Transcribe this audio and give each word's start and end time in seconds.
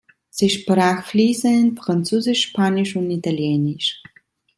Sie 0.31 0.49
sprach 0.49 1.05
fließend 1.05 1.77
Französisch, 1.79 2.47
Spanisch 2.47 2.95
und 2.95 3.11
Italienisch. 3.11 4.01